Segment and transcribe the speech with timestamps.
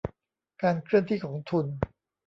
[0.61, 1.65] การเคลื่อนที่ของทุน